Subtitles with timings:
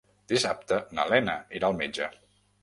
[0.31, 2.09] Dissabte na Lena irà al metge.